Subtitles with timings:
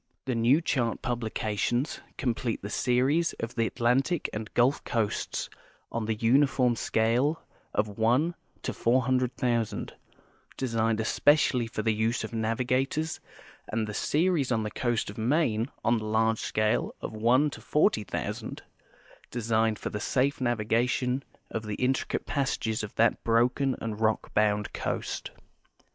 [0.25, 5.47] The new chart publications complete the series of the Atlantic and Gulf coasts
[5.91, 8.33] on the uniform scale of 1:
[8.63, 9.93] 400,000,
[10.57, 13.19] designed especially for the use of navigators,
[13.67, 18.63] and the series on the coast of INIaine on the large scale of 1: 40,000,
[19.29, 24.33] designed for the safe navigation of the in tricate jjassages of that broken and rock
[24.33, 25.29] bound coast.